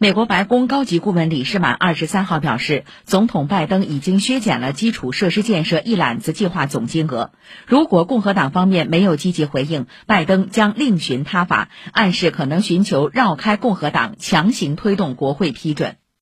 [0.00, 7.32] 美国白宫高级顾问李事满二十三号表示总统拜登已经削减了基础设施建设一揽子计划总金额。
[7.66, 15.96] 如果共和党方面没有积极回应拜登将另寻他法暗示可能寻求绕开共和党强行推动国会批准。